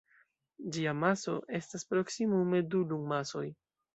Ĝia 0.77 0.93
maso 1.01 1.35
estas 1.59 1.85
proksimume 1.91 2.63
du 2.73 2.83
Lun-masoj. 2.93 3.47